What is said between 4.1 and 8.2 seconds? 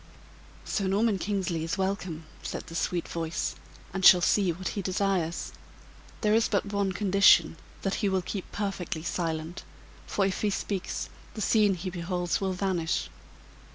see what he desires. There is but one condition, that he